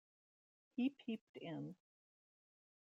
[0.75, 1.75] He peeped in.